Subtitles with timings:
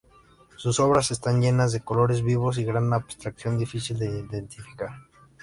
[0.57, 4.89] Sus obras están llenas de colores vivos y gran abstracción difícil de identificar.